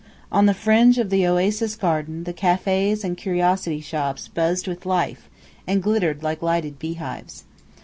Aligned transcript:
On 0.31 0.47
the 0.47 0.55
fringe 0.55 0.97
of 0.97 1.11
the 1.11 1.27
oasis 1.27 1.75
garden 1.75 2.23
the 2.23 2.33
cafés 2.33 3.03
and 3.03 3.15
curiosity 3.15 3.79
shops 3.81 4.27
buzzed 4.29 4.67
with 4.67 4.83
life, 4.87 5.29
and 5.67 5.83
glittered 5.83 6.23
like 6.23 6.41
lighted 6.41 6.79
beehives. 6.79 7.43